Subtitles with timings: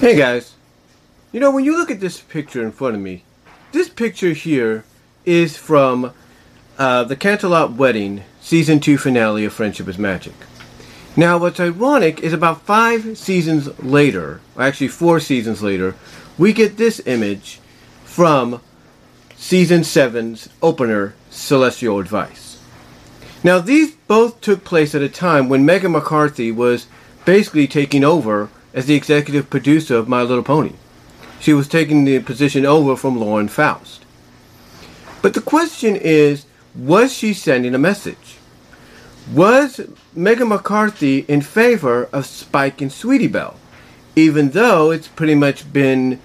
[0.00, 0.54] Hey guys,
[1.32, 3.24] you know when you look at this picture in front of me,
[3.72, 4.84] this picture here
[5.24, 6.12] is from
[6.78, 10.34] uh, the Canterlot Wedding season two finale of Friendship is Magic.
[11.16, 15.96] Now, what's ironic is about five seasons later, actually four seasons later,
[16.38, 17.58] we get this image
[18.04, 18.60] from
[19.34, 22.62] season seven's opener, Celestial Advice.
[23.42, 26.86] Now, these both took place at a time when Megan McCarthy was
[27.24, 28.48] basically taking over
[28.78, 30.74] as the executive producer of My Little Pony.
[31.40, 34.04] She was taking the position over from Lauren Faust.
[35.20, 38.36] But the question is, was she sending a message?
[39.34, 39.80] Was
[40.14, 43.56] Megan McCarthy in favor of Spike and Sweetie Belle?
[44.14, 46.20] Even though it's pretty much been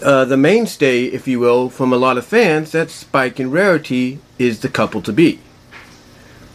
[0.00, 4.20] uh, the mainstay, if you will, from a lot of fans that Spike and Rarity
[4.38, 5.40] is the couple to be.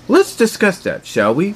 [0.08, 1.56] Let's discuss that, shall we?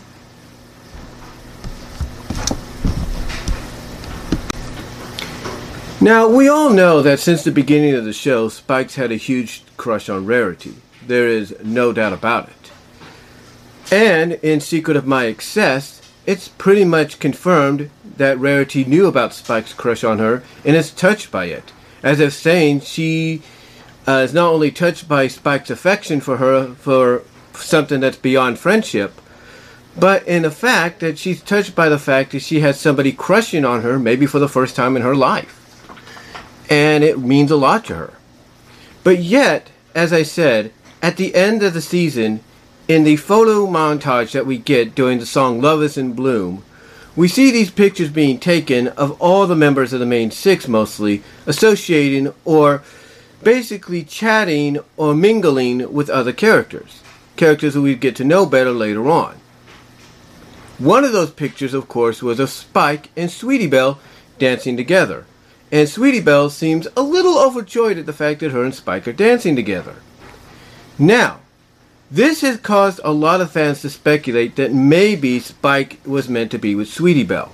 [5.99, 9.63] Now, we all know that since the beginning of the show, Spike's had a huge
[9.77, 10.75] crush on Rarity.
[11.03, 12.71] There is no doubt about it.
[13.91, 19.73] And in Secret of My Excess, it's pretty much confirmed that Rarity knew about Spike's
[19.73, 23.41] crush on her and is touched by it, as if saying she
[24.07, 29.19] uh, is not only touched by Spike's affection for her for something that's beyond friendship,
[29.99, 33.65] but in the fact that she's touched by the fact that she has somebody crushing
[33.65, 35.56] on her, maybe for the first time in her life
[36.69, 38.13] and it means a lot to her.
[39.03, 42.41] But yet, as I said, at the end of the season,
[42.87, 46.63] in the photo montage that we get during the song Love is in Bloom,
[47.15, 51.23] we see these pictures being taken of all the members of the main six mostly
[51.45, 52.83] associating or
[53.43, 57.01] basically chatting or mingling with other characters,
[57.35, 59.35] characters who we get to know better later on.
[60.77, 63.99] One of those pictures, of course, was of Spike and Sweetie Belle
[64.37, 65.25] dancing together
[65.71, 69.13] and Sweetie Belle seems a little overjoyed at the fact that her and Spike are
[69.13, 69.95] dancing together.
[70.97, 71.41] Now,
[72.09, 76.57] this has caused a lot of fans to speculate that maybe Spike was meant to
[76.57, 77.51] be with Sweetie Belle.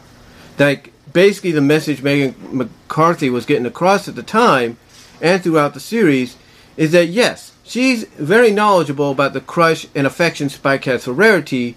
[0.59, 4.77] Like, basically, the message Megan McCarthy was getting across at the time
[5.21, 6.38] and throughout the series
[6.77, 11.75] is that yes, she's very knowledgeable about the crush and affection Spike has for Rarity,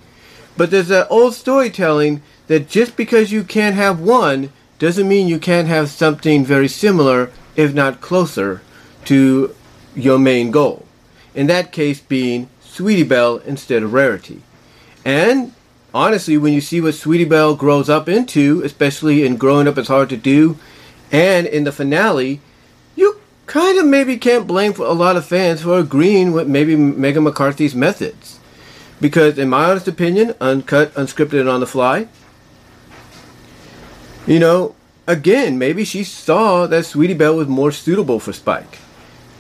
[0.57, 5.39] but there's that old storytelling that just because you can't have one doesn't mean you
[5.39, 8.61] can't have something very similar, if not closer,
[9.07, 9.55] to
[9.95, 10.87] your main goal.
[11.35, 14.43] In that case, being Sweetie Belle instead of Rarity.
[15.05, 15.53] And
[15.95, 19.89] honestly, when you see what Sweetie Belle grows up into, especially in Growing Up Is
[19.89, 20.59] Hard to Do,
[21.11, 22.41] and in the finale,
[22.97, 27.25] you kind of maybe can't blame a lot of fans for agreeing with maybe Megan
[27.25, 28.41] McCarthy's methods.
[29.01, 32.09] Because, in my honest opinion, uncut, unscripted, and on the fly,
[34.27, 34.75] you know,
[35.07, 38.79] again, maybe she saw that Sweetie Belle was more suitable for Spike.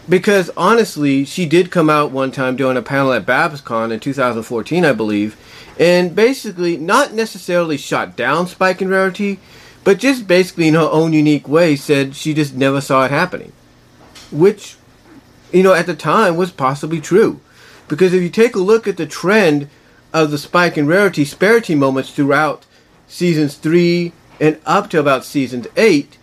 [0.08, 4.84] Because honestly, she did come out one time doing a panel at BabsCon in 2014,
[4.84, 5.36] I believe,
[5.80, 9.41] and basically not necessarily shot down Spike and Rarity,
[9.82, 13.53] but just basically in her own unique way said she just never saw it happening.
[14.30, 14.76] Which,
[15.53, 17.41] you know, at the time was possibly true.
[17.88, 19.68] Because if you take a look at the trend
[20.12, 22.64] of the Spike and Rarity Sparity moments throughout
[23.08, 26.19] seasons 3, and up to about season 8,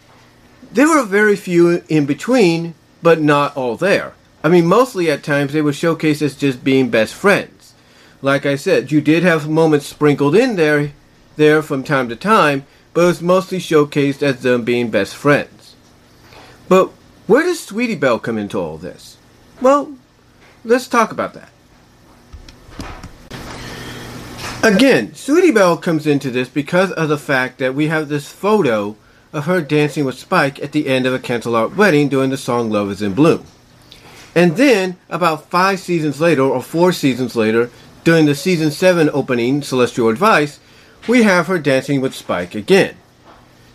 [0.72, 4.13] there were very few in between, but not all there.
[4.44, 7.74] I mean, mostly at times they were showcased as just being best friends.
[8.22, 10.91] Like I said, you did have moments sprinkled in there,
[11.35, 15.75] there from time to time, but it was mostly showcased as them being best friends.
[16.68, 16.91] But
[17.28, 19.18] where does Sweetie Belle come into all this?
[19.62, 19.94] Well,
[20.63, 21.50] let's talk about that.
[24.63, 28.96] Again, Sweetie Belle comes into this because of the fact that we have this photo
[29.34, 32.69] of her dancing with Spike at the end of a Canterlot wedding during the song
[32.69, 33.44] Love is in Bloom.
[34.34, 37.72] And then, about five seasons later, or four seasons later,
[38.06, 40.62] during the season 7 opening, Celestial Advice,
[41.09, 42.95] we have her dancing with Spike again.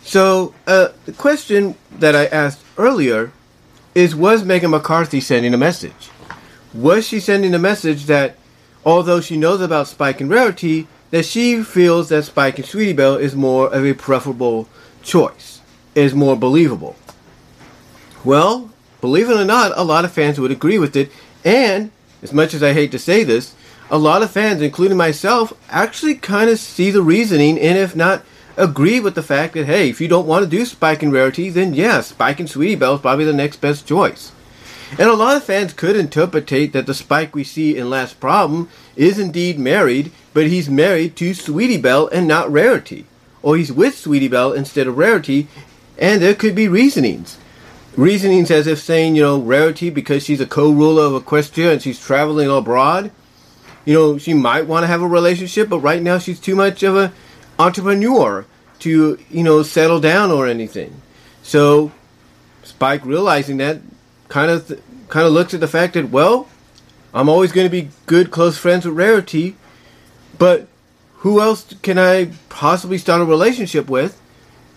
[0.01, 3.31] So, uh, the question that I asked earlier
[3.93, 6.09] is Was Megan McCarthy sending a message?
[6.73, 8.38] Was she sending a message that
[8.89, 13.15] although she knows about Spike and Rarity, that she feels that Spike and Sweetie Belle
[13.15, 14.67] is more of a preferable
[15.01, 15.61] choice,
[15.95, 16.95] is more believable.
[18.23, 18.71] Well,
[19.01, 21.11] believe it or not, a lot of fans would agree with it,
[21.43, 21.91] and
[22.21, 23.55] as much as I hate to say this,
[23.89, 28.23] a lot of fans, including myself, actually kind of see the reasoning, and if not,
[28.57, 31.49] agree with the fact that hey, if you don't want to do Spike and Rarity,
[31.49, 34.31] then yeah, Spike and Sweetie Belle is probably the next best choice.
[34.97, 38.69] And a lot of fans could interpret that the Spike we see in Last Problem
[38.95, 43.05] is indeed married, but he's married to Sweetie Belle and not Rarity.
[43.41, 45.47] or he's with Sweetie Belle instead of Rarity,
[45.97, 47.37] and there could be reasonings.
[47.95, 51.81] Reasonings as if saying, you know, Rarity, because she's a co ruler of Equestria and
[51.81, 53.11] she's traveling abroad,
[53.85, 56.83] you know, she might want to have a relationship, but right now she's too much
[56.83, 57.11] of an
[57.57, 58.45] entrepreneur
[58.79, 61.01] to, you know, settle down or anything.
[61.43, 61.91] So
[62.63, 63.81] Spike realizing that
[64.29, 64.79] kind of th-
[65.09, 66.47] kind of looks at the fact that well,
[67.13, 69.55] I'm always going to be good close friends with Rarity,
[70.37, 70.67] but
[71.17, 74.19] who else can I possibly start a relationship with?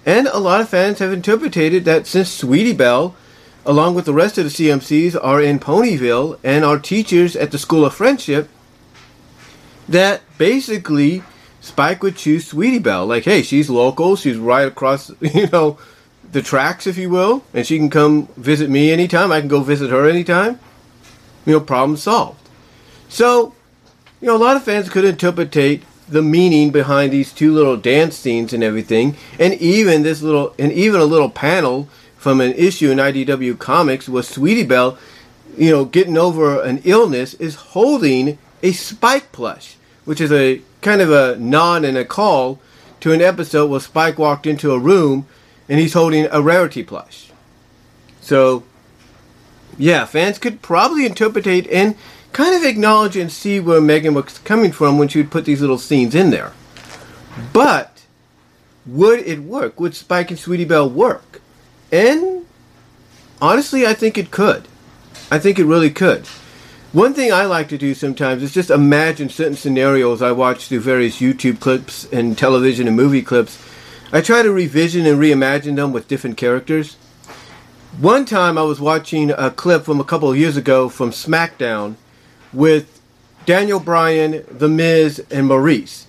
[0.04, 3.14] And a lot of fans have interpreted that since Sweetie Belle,
[3.64, 7.58] along with the rest of the CMCs, are in Ponyville and are teachers at the
[7.58, 8.48] School of Friendship,
[9.88, 11.22] that basically
[11.60, 13.06] Spike would choose Sweetie Belle.
[13.06, 15.78] Like, hey, she's local, she's right across, you know,
[16.32, 19.30] the tracks, if you will, and she can come visit me anytime.
[19.30, 20.58] I can go visit her anytime.
[21.44, 22.48] You know, problem solved.
[23.08, 23.54] So,
[24.20, 28.16] you know, a lot of fans could interpretate the meaning behind these two little dance
[28.16, 32.90] scenes and everything, and even this little, and even a little panel from an issue
[32.90, 34.98] in IDW Comics was Sweetie Belle,
[35.56, 41.00] you know, getting over an illness, is holding a Spike plush, which is a kind
[41.00, 42.60] of a nod and a call
[43.00, 45.26] to an episode where Spike walked into a room
[45.68, 47.30] and he's holding a rarity plush.
[48.20, 48.64] So,
[49.78, 51.96] yeah, fans could probably interpret and
[52.32, 55.60] kind of acknowledge and see where Megan was coming from when she would put these
[55.60, 56.52] little scenes in there.
[57.52, 58.04] But
[58.86, 59.78] would it work?
[59.80, 61.40] Would Spike and Sweetie Belle work?
[61.90, 62.46] And
[63.40, 64.68] honestly, I think it could.
[65.30, 66.26] I think it really could.
[66.92, 70.80] One thing I like to do sometimes is just imagine certain scenarios I watch through
[70.80, 73.56] various YouTube clips and television and movie clips
[74.14, 76.96] I try to revision and reimagine them with different characters.
[77.98, 81.94] One time I was watching a clip from a couple of years ago from SmackDown
[82.52, 83.00] with
[83.46, 86.04] Daniel Bryan, The Miz, and Maryse.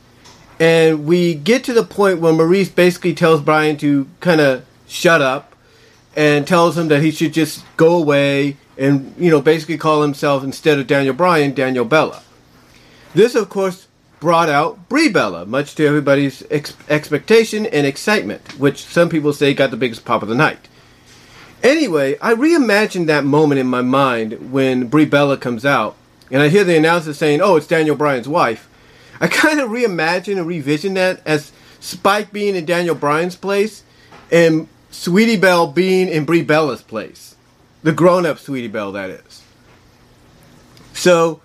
[0.59, 5.21] And we get to the point where Maryse basically tells Bryan to kind of shut
[5.21, 5.55] up
[6.13, 10.43] and tells him that he should just go away and, you know, basically call himself,
[10.43, 12.21] instead of Daniel Bryan, Daniel Bella.
[13.13, 13.87] This, of course,
[14.23, 19.53] brought out Brie Bella, much to everybody's ex- expectation and excitement, which some people say
[19.53, 20.69] got the biggest pop of the night.
[21.61, 25.97] Anyway, I reimagined that moment in my mind when Brie Bella comes out,
[26.31, 28.69] and I hear the announcer saying, "Oh, it's Daniel Bryan's wife."
[29.19, 33.83] I kind of reimagine and revision that as Spike being in Daniel Bryan's place,
[34.31, 37.35] and Sweetie Belle being in Brie Bella's place,
[37.83, 39.43] the grown-up Sweetie Belle, that is.
[40.93, 41.41] So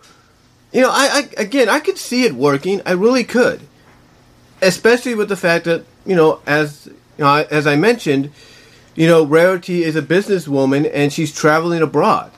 [0.72, 2.82] you know, I, I again, I could see it working.
[2.84, 3.60] I really could,
[4.60, 8.32] especially with the fact that you know, as you know, as I mentioned,
[8.94, 12.32] you know, Rarity is a businesswoman and she's traveling abroad.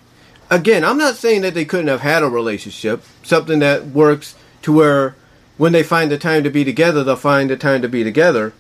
[0.50, 4.73] Again, I'm not saying that they couldn't have had a relationship, something that works to
[4.73, 5.17] where
[5.56, 8.53] when they find the time to be together, they'll find the time to be together.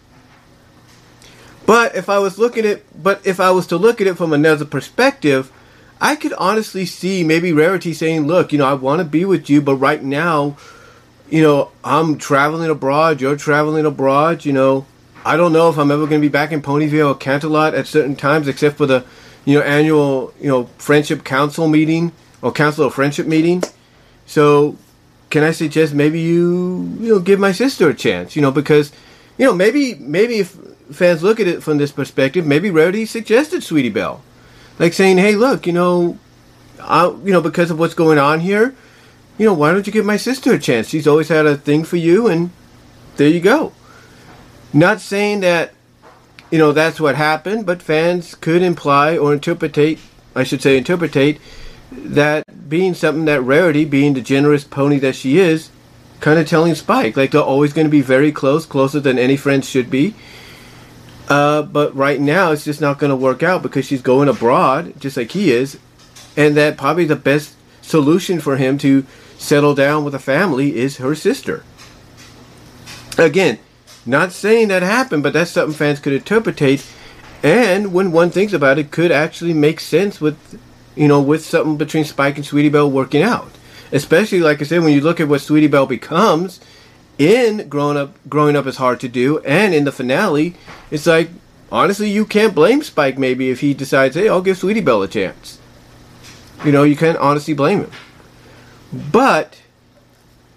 [1.66, 4.32] But if I was looking at, but if I was to look at it from
[4.32, 5.52] another perspective,
[6.00, 9.50] I could honestly see maybe Rarity saying, "Look, you know, I want to be with
[9.50, 10.56] you, but right now,
[11.28, 13.20] you know, I'm traveling abroad.
[13.20, 14.44] You're traveling abroad.
[14.44, 14.86] You know,
[15.24, 17.86] I don't know if I'm ever going to be back in Ponyville or Canterlot at
[17.86, 19.04] certain times, except for the,
[19.44, 23.62] you know, annual, you know, friendship council meeting or council of friendship meeting.
[24.24, 24.76] So,
[25.28, 28.34] can I suggest maybe you, you know, give my sister a chance?
[28.34, 28.90] You know, because,
[29.36, 30.56] you know, maybe maybe if
[30.90, 34.22] fans look at it from this perspective, maybe Rarity suggested Sweetie Belle
[34.80, 36.18] like saying, "Hey, look, you know,
[36.80, 38.74] I, you know, because of what's going on here,
[39.38, 40.88] you know, why don't you give my sister a chance?
[40.88, 42.50] She's always had a thing for you, and
[43.16, 43.72] there you go."
[44.72, 45.72] Not saying that,
[46.50, 49.98] you know, that's what happened, but fans could imply or interpretate,
[50.34, 51.40] I should say, interpretate
[51.92, 55.70] that being something that Rarity, being the generous pony that she is,
[56.20, 59.36] kind of telling Spike like they're always going to be very close, closer than any
[59.36, 60.14] friends should be
[61.30, 64.98] uh, but right now, it's just not going to work out because she's going abroad,
[64.98, 65.78] just like he is,
[66.36, 69.06] and that probably the best solution for him to
[69.38, 71.62] settle down with a family is her sister.
[73.16, 73.60] Again,
[74.04, 76.60] not saying that happened, but that's something fans could interpret,
[77.44, 80.60] and when one thinks about it, could actually make sense with,
[80.96, 83.52] you know, with something between Spike and Sweetie Belle working out.
[83.92, 86.60] Especially, like I said, when you look at what Sweetie Belle becomes
[87.20, 90.54] in growing up growing up is hard to do and in the finale
[90.90, 91.28] it's like
[91.70, 95.08] honestly you can't blame spike maybe if he decides hey i'll give sweetie belle a
[95.08, 95.58] chance.
[96.64, 97.90] You know you can't honestly blame him.
[99.12, 99.60] But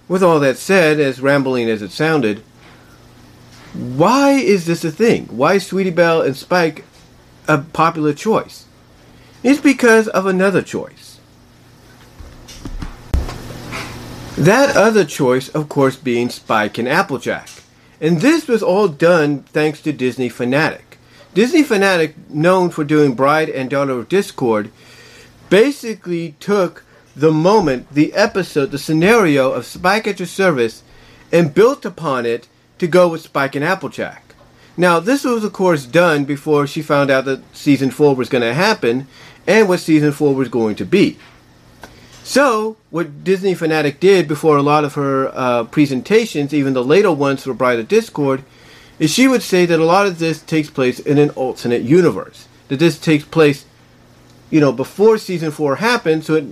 [0.07, 2.41] with all that said as rambling as it sounded
[3.73, 5.25] why is this a thing?
[5.25, 6.85] Why is sweetie belle and spike
[7.45, 8.67] a popular choice?
[9.43, 11.02] It's because of another choice
[14.37, 17.49] that other choice, of course, being Spike and Applejack.
[18.01, 20.97] And this was all done thanks to Disney Fanatic.
[21.33, 24.71] Disney Fanatic, known for doing Bride and Daughter of Discord,
[25.49, 26.83] basically took
[27.15, 30.83] the moment, the episode, the scenario of Spike at Your Service
[31.31, 32.47] and built upon it
[32.79, 34.35] to go with Spike and Applejack.
[34.75, 38.41] Now, this was, of course, done before she found out that season 4 was going
[38.41, 39.07] to happen
[39.45, 41.17] and what season 4 was going to be.
[42.23, 47.11] So, what Disney Fanatic did before a lot of her uh, presentations, even the later
[47.11, 48.43] ones for Bride of Discord,
[48.97, 52.47] is she would say that a lot of this takes place in an alternate universe.
[52.69, 53.65] That this takes place,
[54.49, 56.45] you know, before season 4 happened, so it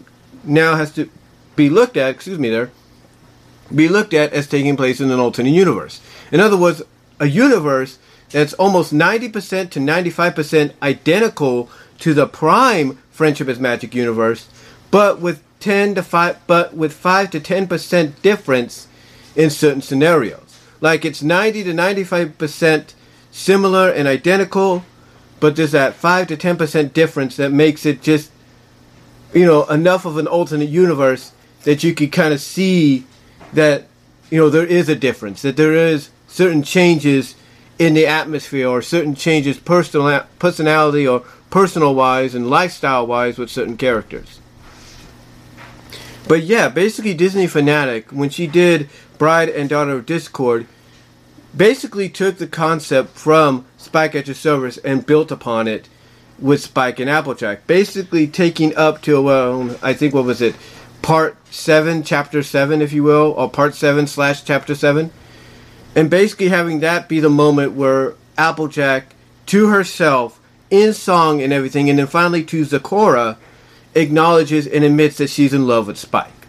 [0.44, 1.10] now has to
[1.56, 2.72] be looked at, excuse me there,
[3.74, 6.02] be looked at as taking place in an alternate universe.
[6.34, 6.82] In other words,
[7.20, 7.98] a universe
[8.30, 14.50] that's almost 90% to 95% identical to the prime Friendship is Magic universe,
[14.90, 18.88] but with 10 to 5 but with 5 to 10% difference
[19.36, 20.60] in certain scenarios.
[20.82, 22.94] Like it's 90 to 95%
[23.32, 24.84] similar and identical,
[25.40, 28.32] but there's that 5 to 10% difference that makes it just
[29.34, 31.32] you know enough of an alternate universe
[31.64, 33.06] that you could kind of see
[33.54, 33.86] that
[34.30, 37.36] you know there is a difference, that there is certain changes
[37.80, 43.50] in the atmosphere or certain changes personal personality or personal wise and lifestyle wise with
[43.50, 44.41] certain characters.
[46.28, 50.68] But yeah, basically Disney Fanatic, when she did Bride and Daughter of Discord,
[51.56, 55.90] basically took the concept from Spike at Your Service and built upon it
[56.40, 57.68] with Spike and Applejack.
[57.68, 60.56] Basically taking up to, well, I think, what was it,
[61.02, 65.12] part 7, chapter 7, if you will, or part 7 slash chapter 7.
[65.96, 69.14] And basically having that be the moment where Applejack,
[69.48, 73.38] to herself, in song and everything, and then finally to Zecora,
[73.96, 76.48] acknowledges and admits that she's in love with Spike.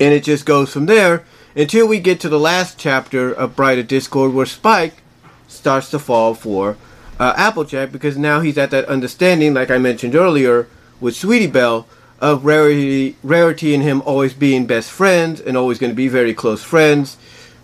[0.00, 1.24] And it just goes from there
[1.56, 5.02] until we get to the last chapter of Bride of Discord where Spike
[5.48, 6.76] starts to fall for
[7.18, 10.68] uh, Applejack because now he's at that understanding, like I mentioned earlier,
[11.00, 11.86] with Sweetie Belle
[12.20, 16.34] of Rarity, Rarity and him always being best friends and always going to be very
[16.34, 17.16] close friends.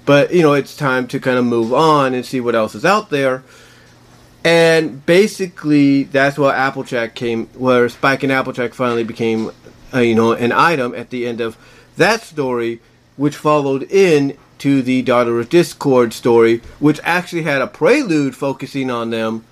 [0.07, 2.85] But, you know, it's time to kind of move on and see what else is
[2.85, 3.43] out there.
[4.45, 9.51] And basically, that's where Applejack came, where Spike and Applejack finally became,
[9.93, 11.57] uh, you know, an item at the end of
[11.97, 12.81] that story,
[13.17, 18.91] which followed in to the Daughter of Discord story, which actually had a prelude focusing
[18.91, 19.45] on them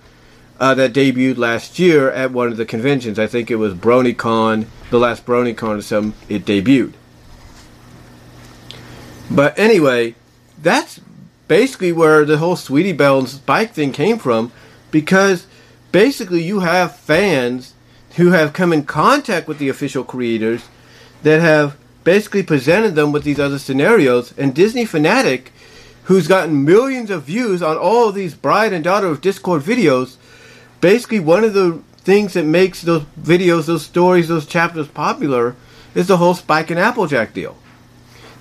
[0.61, 3.19] uh, that debuted last year at one of the conventions.
[3.19, 6.93] I think it was BronyCon, the last BronyCon or something, it debuted.
[9.31, 10.15] But anyway,
[10.61, 11.01] that's
[11.49, 14.53] basically where the whole Sweetie Belle and Spike thing came from
[14.93, 15.49] because
[15.91, 17.75] basically you have fans
[18.17, 20.69] who have come in contact with the official creators
[21.25, 24.33] that have basically presented them with these other scenarios.
[24.39, 25.53] And Disney Fanatic
[26.05, 30.17] who's gotten millions of views on all of these bride and daughter of discord videos
[30.81, 35.55] basically one of the things that makes those videos those stories those chapters popular
[35.95, 37.57] is the whole spike and applejack deal.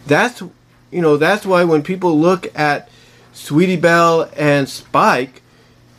[0.08, 2.89] That's you know that's why when people look at
[3.34, 5.40] sweetie belle and spike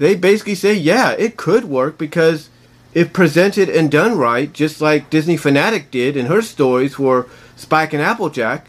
[0.02, 2.50] they basically say, yeah, it could work because
[2.92, 7.92] if presented and done right, just like Disney Fanatic did in her stories for Spike
[7.92, 8.66] and Applejack,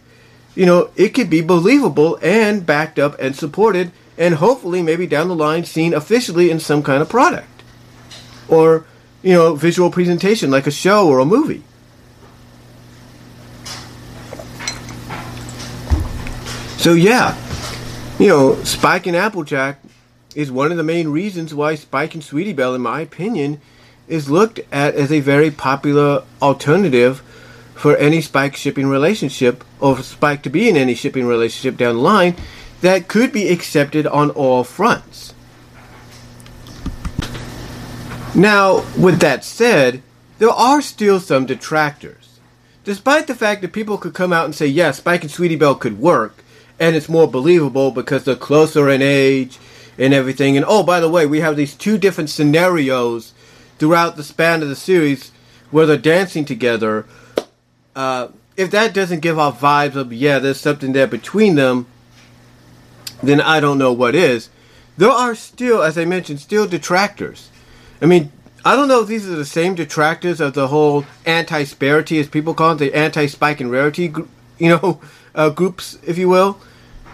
[0.53, 5.27] you know, it could be believable and backed up and supported and hopefully maybe down
[5.27, 7.63] the line seen officially in some kind of product.
[8.47, 8.85] Or,
[9.23, 11.63] you know, visual presentation like a show or a movie.
[16.77, 17.35] So yeah,
[18.19, 19.79] you know, Spike and Applejack
[20.35, 23.61] is one of the main reasons why Spike and Sweetie Belle, in my opinion,
[24.07, 27.21] is looked at as a very popular alternative
[27.75, 32.01] for any Spike shipping relationship, or Spike to be in any shipping relationship down the
[32.01, 32.35] line,
[32.81, 35.33] that could be accepted on all fronts.
[38.35, 40.01] Now, with that said,
[40.39, 42.39] there are still some detractors.
[42.83, 45.75] Despite the fact that people could come out and say, yes, Spike and Sweetie Belle
[45.75, 46.43] could work,
[46.79, 49.59] and it's more believable because they're closer in age,
[49.97, 50.57] and everything.
[50.57, 53.33] And oh, by the way, we have these two different scenarios
[53.77, 55.31] throughout the span of the series
[55.71, 57.05] where they're dancing together.
[57.95, 61.87] Uh, if that doesn't give off vibes of yeah, there's something there between them,
[63.21, 64.49] then I don't know what is.
[64.97, 67.49] There are still, as I mentioned, still detractors.
[68.01, 68.31] I mean,
[68.65, 72.53] I don't know if these are the same detractors of the whole anti-sparity, as people
[72.53, 74.13] call it, the anti-spike and rarity,
[74.57, 75.01] you know,
[75.35, 76.59] uh, groups, if you will.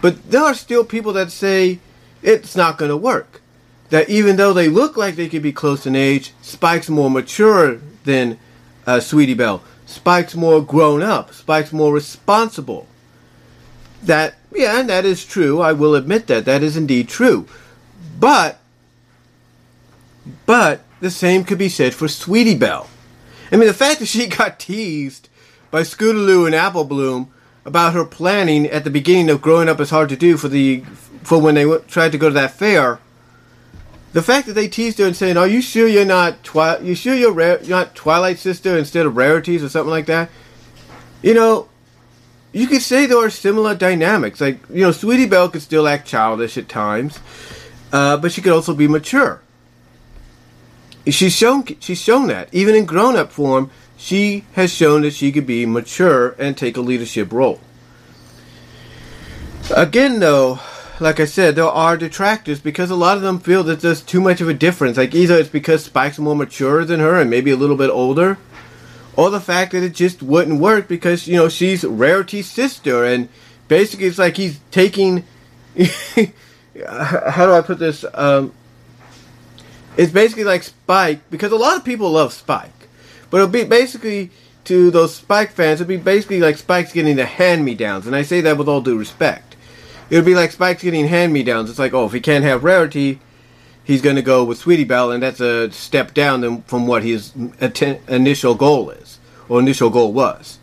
[0.02, 1.80] But there are still people that say
[2.22, 3.42] it's not going to work.
[3.90, 7.80] That even though they look like they could be close in age, Spike's more mature
[8.04, 8.38] than
[8.86, 9.64] uh, Sweetie Belle.
[9.86, 11.34] Spike's more grown up.
[11.34, 12.88] Spike's more responsible.
[14.04, 15.62] That, yeah, and that is true.
[15.62, 16.46] I will admit that.
[16.46, 17.48] That is indeed true.
[18.20, 18.60] But,
[20.46, 22.88] but, the same could be said for Sweetie Belle.
[23.52, 25.30] I mean, the fact that she got teased
[25.72, 27.32] by Scootaloo and Apple Bloom
[27.70, 30.82] about her planning at the beginning of growing up is hard to do for the
[31.22, 33.00] for when they w- tried to go to that fair.
[34.12, 36.96] The fact that they teased her and saying, "Are you sure you're not twi- you
[36.96, 40.32] sure you're, ra- you're not Twilight Sister instead of Rarities or something like that?"
[41.22, 41.70] You know,
[42.52, 44.42] you could say there are similar dynamics.
[44.42, 47.20] Like you know, Sweetie Belle could still act childish at times,
[47.94, 49.42] uh, but she could also be mature.
[51.06, 55.30] She's shown she's shown that even in grown up form, she has shown that she
[55.30, 57.60] could be mature and take a leadership role.
[59.76, 60.60] Again, though,
[61.02, 64.22] like I said, there are detractors because a lot of them feel that there's too
[64.22, 64.96] much of a difference.
[64.96, 68.38] Like either it's because Spike's more mature than her and maybe a little bit older,
[69.18, 73.28] or the fact that it just wouldn't work because you know she's Rarity's sister, and
[73.68, 75.26] basically it's like he's taking.
[76.88, 78.06] how do I put this?
[78.14, 78.54] Um,
[79.98, 82.79] it's basically like Spike because a lot of people love Spike,
[83.30, 84.32] but it'll be basically
[84.66, 85.82] to those Spike fans.
[85.82, 88.68] It'll be basically like Spike's getting the hand me downs, and I say that with
[88.68, 89.56] all due respect.
[90.10, 91.70] It would be like Spike's getting hand me downs.
[91.70, 93.20] It's like, oh, if he can't have Rarity,
[93.84, 97.34] he's going to go with Sweetie Belle, and that's a step down from what his
[97.62, 100.60] atten- initial goal is or initial goal was.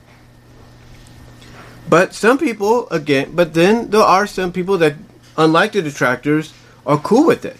[1.88, 4.94] But some people, again, but then there are some people that,
[5.36, 6.52] unlike the detractors,
[6.84, 7.58] are cool with it.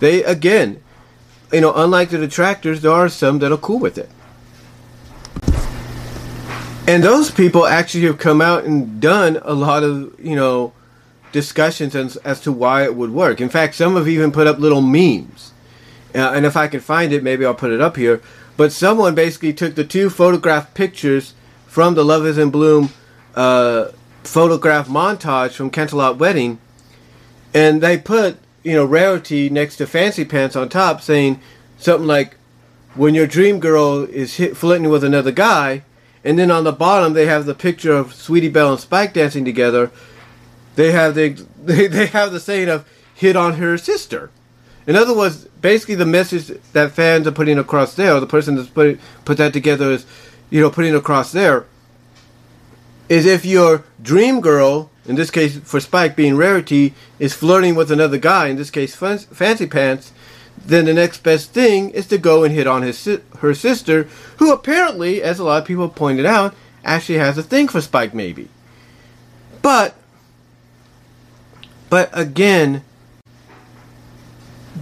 [0.00, 0.82] They, again,
[1.52, 4.10] you know, unlike the detractors, there are some that are cool with it.
[6.86, 10.72] And those people actually have come out and done a lot of, you know,
[11.32, 13.40] discussions as, as to why it would work.
[13.40, 15.52] In fact, some have even put up little memes.
[16.14, 18.20] Uh, and if I can find it, maybe I'll put it up here.
[18.56, 21.34] But someone basically took the two photograph pictures
[21.66, 22.90] from the Love is in Bloom
[23.34, 23.88] uh,
[24.22, 26.60] photograph montage from Canterlot Wedding,
[27.52, 31.40] and they put you know, Rarity next to Fancy Pants on top saying
[31.78, 32.36] something like,
[32.94, 35.82] when your dream girl is hit, flirting with another guy,
[36.24, 39.44] and then on the bottom they have the picture of Sweetie Belle and Spike dancing
[39.44, 39.90] together.
[40.74, 41.30] They have the
[41.64, 44.30] they, they have the saying of hit on her sister.
[44.86, 48.56] In other words, basically the message that fans are putting across there, or the person
[48.56, 50.06] that's put put that together is,
[50.50, 51.66] you know, putting across there,
[53.08, 57.90] is if your dream girl in this case for Spike being Rarity, is flirting with
[57.90, 60.12] another guy, in this case Fancy Pants,
[60.66, 64.04] then the next best thing is to go and hit on his her sister,
[64.38, 68.14] who apparently, as a lot of people pointed out, actually has a thing for Spike
[68.14, 68.48] maybe.
[69.62, 69.94] But
[71.90, 72.82] but again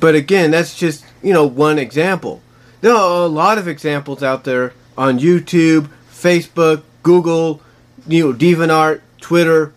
[0.00, 2.42] but again, that's just, you know, one example.
[2.80, 7.60] There are a lot of examples out there on YouTube, Facebook, Google,
[8.08, 9.72] you know, DeviantArt, Twitter,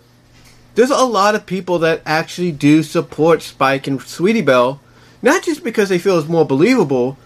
[0.75, 4.81] there's a lot of people that actually do support Spike and Sweetie Belle,
[5.25, 7.17] not just because they feel it's more believable,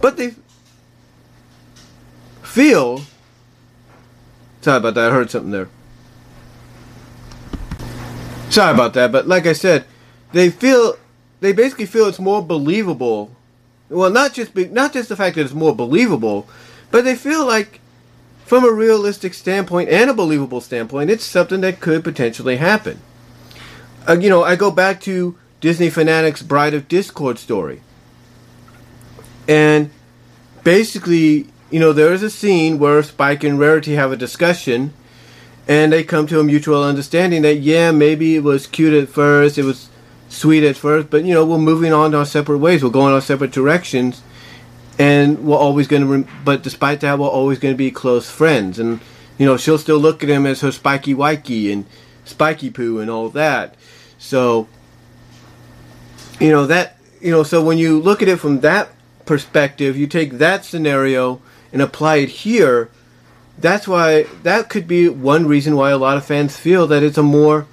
[0.00, 0.34] but they
[2.42, 3.02] feel.
[4.60, 5.10] Sorry about that.
[5.10, 5.68] I heard something there.
[8.50, 9.84] Sorry about that, but like I said,
[10.32, 10.96] they feel
[11.40, 13.30] they basically feel it's more believable.
[13.88, 16.48] Well, not just be, not just the fact that it's more believable,
[16.90, 17.80] but they feel like
[18.44, 23.00] from a realistic standpoint and a believable standpoint, it's something that could potentially happen.
[24.08, 27.80] Uh, you know, I go back to Disney Fanatics' Bride of Discord story.
[29.48, 29.88] And
[30.62, 34.92] basically, you know, there is a scene where Spike and Rarity have a discussion
[35.66, 39.56] and they come to a mutual understanding that, yeah, maybe it was cute at first,
[39.56, 39.88] it was
[40.28, 43.22] sweet at first, but, you know, we're moving on our separate ways, we're going our
[43.22, 44.22] separate directions
[44.98, 46.08] and we're always going to.
[46.08, 49.00] Re- but despite that, we're always going to be close friends, and
[49.38, 51.86] you know she'll still look at him as her Spiky Wikey and
[52.24, 53.74] Spiky Poo and all that.
[54.18, 54.68] So
[56.40, 58.90] you know that you know so when you look at it from that
[59.24, 61.40] perspective, you take that scenario
[61.72, 62.90] and apply it here.
[63.58, 67.18] That's why that could be one reason why a lot of fans feel that it's
[67.18, 67.66] a more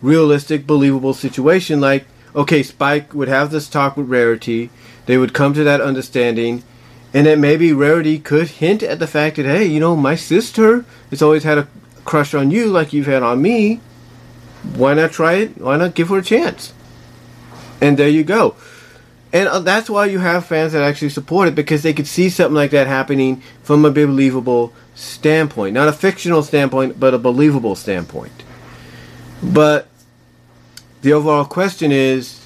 [0.00, 1.80] realistic, believable situation.
[1.80, 4.70] Like, okay, Spike would have this talk with Rarity
[5.06, 6.62] they would come to that understanding,
[7.14, 10.84] and that maybe Rarity could hint at the fact that, hey, you know, my sister
[11.10, 11.68] has always had a
[12.04, 13.80] crush on you like you've had on me.
[14.74, 15.58] Why not try it?
[15.58, 16.72] Why not give her a chance?
[17.80, 18.56] And there you go.
[19.32, 22.30] And uh, that's why you have fans that actually support it because they could see
[22.30, 25.74] something like that happening from a believable standpoint.
[25.74, 28.32] Not a fictional standpoint, but a believable standpoint.
[29.42, 29.88] But
[31.02, 32.44] the overall question is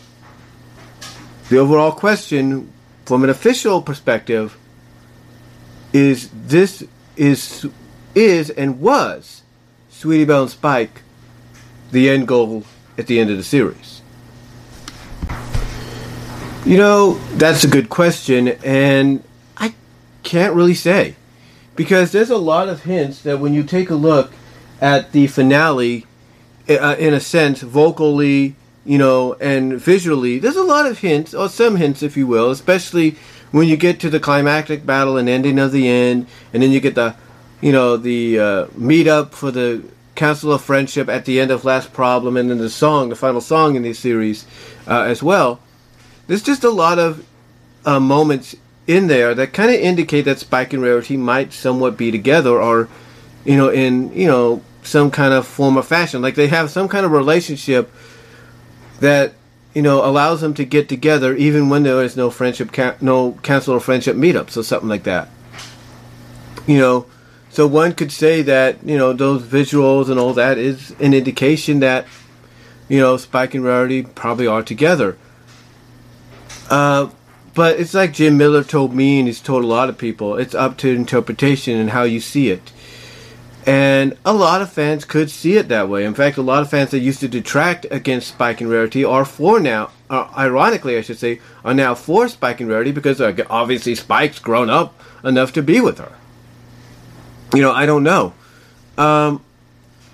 [1.48, 2.72] the overall question
[3.04, 4.56] from an official perspective
[5.92, 6.84] is this
[7.16, 7.68] is
[8.14, 9.42] is and was
[9.90, 11.02] Sweetie Belle and Spike
[11.90, 12.64] the end goal
[12.96, 14.00] at the end of the series?
[16.70, 19.24] You know, that's a good question, and
[19.56, 19.74] I
[20.22, 21.16] can't really say.
[21.74, 24.30] Because there's a lot of hints that when you take a look
[24.80, 26.06] at the finale,
[26.68, 28.54] uh, in a sense, vocally,
[28.84, 32.52] you know, and visually, there's a lot of hints, or some hints, if you will,
[32.52, 33.16] especially
[33.50, 36.78] when you get to the climactic battle and ending of the end, and then you
[36.78, 37.16] get the,
[37.60, 39.82] you know, the uh, meetup for the
[40.14, 43.40] Council of Friendship at the end of Last Problem, and then the song, the final
[43.40, 44.46] song in this series
[44.86, 45.58] uh, as well.
[46.30, 47.26] There's just a lot of
[47.84, 48.54] uh, moments
[48.86, 52.88] in there that kind of indicate that Spike and Rarity might somewhat be together, or,
[53.44, 56.22] you know, in you know some kind of form of fashion.
[56.22, 57.92] Like they have some kind of relationship
[59.00, 59.32] that
[59.74, 63.32] you know allows them to get together even when there is no friendship, ca- no
[63.42, 65.28] council or friendship meetups or something like that.
[66.64, 67.06] You know,
[67.48, 71.80] so one could say that you know those visuals and all that is an indication
[71.80, 72.06] that
[72.88, 75.18] you know Spike and Rarity probably are together.
[76.70, 77.10] Uh,
[77.54, 80.36] but it's like Jim Miller told me, and he's told a lot of people.
[80.36, 82.72] It's up to interpretation and how you see it.
[83.66, 86.04] And a lot of fans could see it that way.
[86.04, 89.24] In fact, a lot of fans that used to detract against Spike and Rarity are
[89.24, 93.36] for now, uh, ironically, I should say, are now for Spike and Rarity because uh,
[93.50, 96.12] obviously Spike's grown up enough to be with her.
[97.54, 98.32] You know, I don't know.
[98.96, 99.44] Um,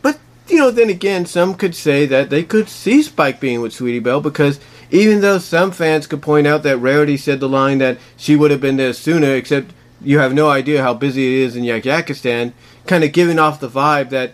[0.02, 3.74] but, you know, then again, some could say that they could see Spike being with
[3.74, 4.58] Sweetie Belle because
[4.90, 8.50] even though some fans could point out that Rarity said the line that she would
[8.50, 12.52] have been there sooner, except you have no idea how busy it is in Yakyakistan,
[12.86, 14.32] kind of giving off the vibe that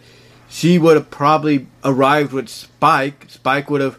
[0.49, 3.27] she would have probably arrived with Spike.
[3.29, 3.99] Spike would have,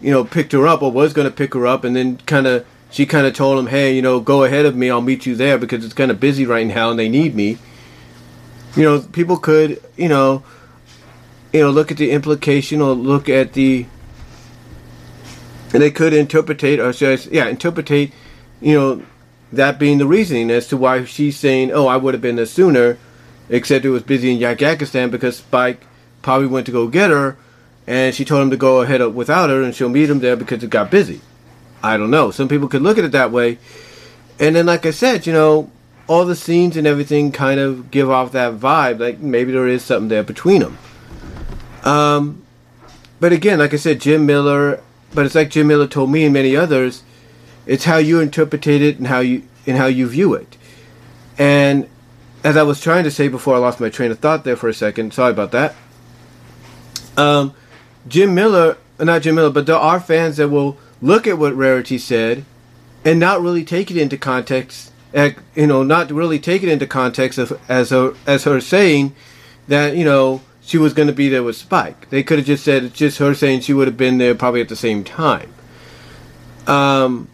[0.00, 2.46] you know, picked her up or was going to pick her up, and then kind
[2.46, 4.88] of she kind of told him, "Hey, you know, go ahead of me.
[4.88, 7.58] I'll meet you there because it's kind of busy right now and they need me."
[8.74, 10.42] You know, people could, you know,
[11.52, 13.86] you know, look at the implication or look at the,
[15.76, 18.10] and they could interpretate or say, yeah, interpretate,
[18.62, 19.02] you know,
[19.52, 22.46] that being the reasoning as to why she's saying, "Oh, I would have been there
[22.46, 22.96] sooner,"
[23.50, 25.82] except it was busy in Yakyakistan because Spike
[26.22, 27.36] probably went to go get her,
[27.86, 30.64] and she told him to go ahead without her, and she'll meet him there because
[30.64, 31.20] it got busy.
[31.82, 32.30] I don't know.
[32.30, 33.58] Some people could look at it that way,
[34.40, 35.70] and then, like I said, you know,
[36.06, 39.84] all the scenes and everything kind of give off that vibe, like maybe there is
[39.84, 40.78] something there between them.
[41.84, 42.46] Um,
[43.20, 44.80] but again, like I said, Jim Miller.
[45.16, 47.02] But it's like Jim Miller told me and many others
[47.64, 50.58] it's how you interpret it and how you and how you view it.
[51.38, 51.88] And
[52.44, 54.68] as I was trying to say before I lost my train of thought there for
[54.68, 55.74] a second, sorry about that.
[57.16, 57.54] Um,
[58.06, 61.96] Jim Miller, not Jim Miller, but there are fans that will look at what Rarity
[61.96, 62.44] said
[63.02, 64.92] and not really take it into context.
[65.14, 69.14] You know, not really take it into context of, as her, as her saying
[69.66, 72.10] that you know she was going to be there with Spike.
[72.10, 74.60] They could have just said it's just her saying she would have been there probably
[74.60, 75.54] at the same time.
[76.66, 77.28] Um,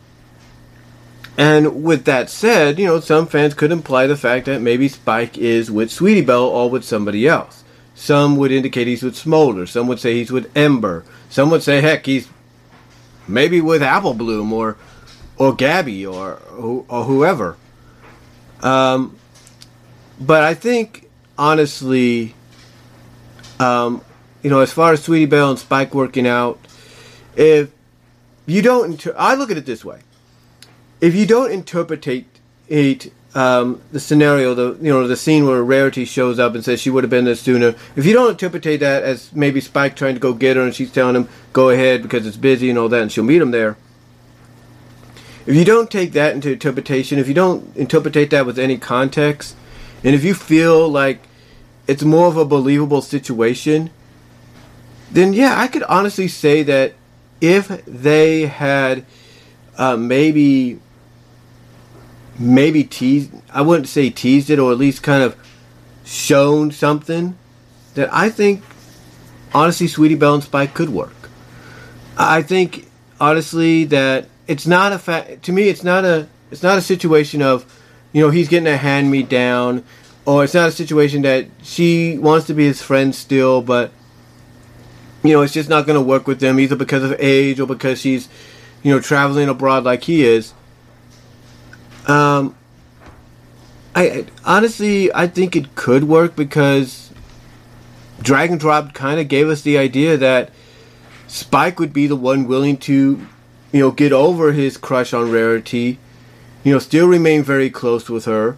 [1.39, 5.39] and with that said, you know, some fans could imply the fact that maybe Spike
[5.39, 7.65] is with Sweetie Belle or with somebody else.
[7.95, 9.67] Some would indicate he's with Smolder.
[9.67, 11.03] Some would say he's with Ember.
[11.31, 12.29] Some would say, heck, he's
[13.27, 14.77] maybe with Apple Bloom or
[15.39, 17.57] or Gabby or or whoever.
[18.61, 19.17] Um,
[20.21, 22.35] but I think honestly,
[23.63, 24.03] um,
[24.43, 26.59] you know, as far as Sweetie Belle and Spike working out,
[27.37, 27.71] if
[28.47, 30.01] you don't, I look at it this way
[31.03, 32.27] if you don't interpretate
[32.69, 36.81] it, um, the scenario, the you know the scene where Rarity shows up and says
[36.81, 37.75] she would have been there sooner.
[37.97, 40.93] If you don't interpretate that as maybe Spike trying to go get her and she's
[40.93, 43.77] telling him go ahead because it's busy and all that, and she'll meet him there.
[45.45, 49.57] If you don't take that into interpretation, if you don't interpretate that with any context,
[50.05, 51.21] and if you feel like
[51.87, 53.91] it's more of a believable situation,
[55.11, 56.95] then yeah, I could honestly say that
[57.41, 59.05] if they had
[59.77, 60.79] uh, maybe
[62.39, 65.37] maybe teased, I wouldn't say teased it, or at least kind of
[66.05, 67.37] shown something
[67.95, 68.63] that I think,
[69.55, 71.15] honestly, Sweetie Belle and Spike could work.
[72.17, 72.89] I think,
[73.21, 77.43] honestly, that it's not a fact, to me, it's not a, it's not a situation
[77.43, 77.65] of,
[78.13, 79.85] you know, he's getting a hand me down,
[80.25, 83.93] or it's not a situation that she wants to be his friend still, but,
[85.23, 87.67] you know, it's just not going to work with them either because of age or
[87.67, 88.29] because she's,
[88.83, 90.55] you know, traveling abroad like he is.
[92.07, 92.57] Um,
[93.95, 97.11] I honestly I think it could work because
[98.21, 100.51] Dragon Dropped kind of gave us the idea that
[101.27, 103.27] Spike would be the one willing to,
[103.73, 105.99] you know, get over his crush on Rarity,
[106.65, 108.57] you know, still remain very close with her,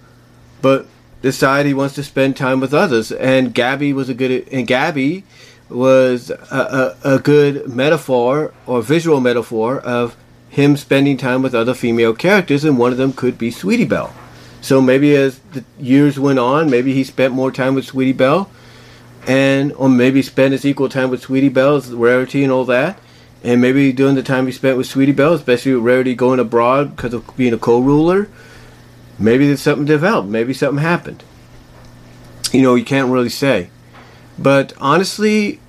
[0.62, 0.86] but
[1.24, 3.10] decide he wants to spend time with others.
[3.10, 5.24] And Gabby was a good and Gabby
[5.70, 10.16] was a, a, a good metaphor or visual metaphor of
[10.50, 14.14] him spending time with other female characters, and one of them could be Sweetie Belle.
[14.60, 18.50] So maybe as the years went on, maybe he spent more time with Sweetie Belle,
[19.26, 23.00] and or maybe spent his equal time with Sweetie Belle, Rarity and all that,
[23.42, 26.94] and maybe during the time he spent with Sweetie Belle, especially with Rarity going abroad
[26.94, 28.28] because of being a co-ruler,
[29.18, 31.22] maybe there's something developed, maybe something happened.
[32.52, 33.70] You know, you can't really say.
[34.38, 35.60] But honestly,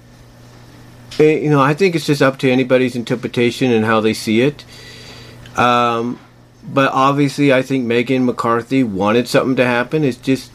[1.20, 4.42] eh, you know, I think it's just up to anybody's interpretation and how they see
[4.42, 4.64] it.
[5.58, 6.20] Um,
[6.64, 10.04] but obviously, I think Megan McCarthy wanted something to happen.
[10.04, 10.52] It's just,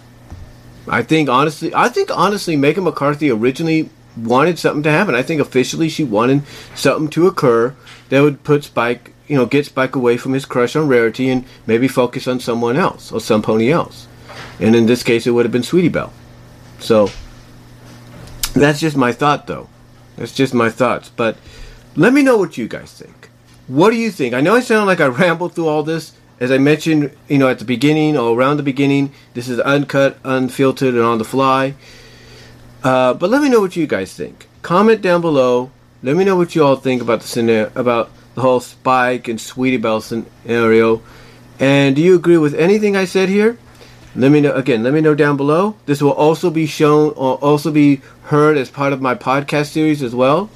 [0.88, 5.14] I think honestly, I think honestly, Megan McCarthy originally wanted something to happen.
[5.14, 6.42] I think officially she wanted
[6.74, 7.74] something to occur
[8.08, 11.44] that would put Spike, you know, get Spike away from his crush on Rarity and
[11.64, 14.08] maybe focus on someone else or some pony else.
[14.58, 16.12] And in this case, it would have been Sweetie Belle.
[16.80, 17.10] So
[18.54, 19.68] that's just my thought, though.
[20.16, 21.10] That's just my thoughts.
[21.10, 21.36] But
[21.94, 23.30] let me know what you guys think.
[23.68, 24.34] What do you think?
[24.34, 26.12] I know I sound like I rambled through all this.
[26.40, 30.18] As I mentioned, you know, at the beginning or around the beginning, this is uncut,
[30.24, 31.76] unfiltered, and on the fly.
[32.82, 34.48] Uh, but let me know what you guys think.
[34.62, 35.70] Comment down below.
[36.02, 39.40] Let me know what you all think about the scenario, about the whole Spike and
[39.40, 41.02] Sweetie Belle scenario.
[41.58, 43.58] And do you agree with anything I said here?
[44.16, 44.82] Let me know again.
[44.82, 45.76] Let me know down below.
[45.86, 50.02] This will also be shown or also be heard as part of my podcast series
[50.02, 50.50] as well.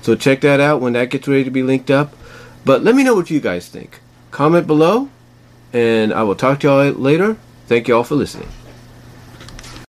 [0.00, 2.14] So check that out when that gets ready to be linked up.
[2.64, 4.00] But let me know what you guys think.
[4.30, 5.10] Comment below,
[5.72, 7.36] and I will talk to y'all later.
[7.66, 8.48] Thank you all for listening.